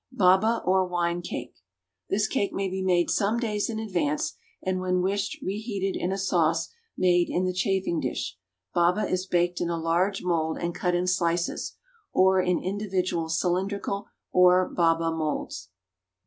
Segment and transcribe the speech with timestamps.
[0.11, 1.57] =Baba or Wine Cake.=
[2.09, 6.17] This cake may be made some days in advance, and when wished reheated in a
[6.17, 8.35] sauce made in the chafing dish.
[8.73, 11.75] Baba is baked in a large mould and cut in slices,
[12.13, 15.69] or in individual cylindrical or baba moulds.